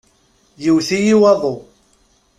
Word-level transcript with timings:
Yewwet-iyi 0.63 1.15
waḍu. 1.21 1.55